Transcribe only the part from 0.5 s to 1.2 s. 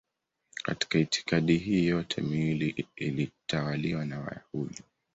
Katika